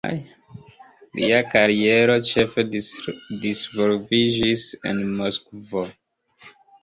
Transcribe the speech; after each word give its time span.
Lia 1.17 1.41
kariero 1.49 2.15
ĉefe 2.29 2.63
disvolviĝis 3.43 4.63
en 4.93 5.03
Moskvo. 5.21 5.85